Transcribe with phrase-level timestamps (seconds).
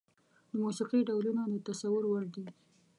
[0.49, 2.45] د موسيقي ډولونه د تصور وړ دي.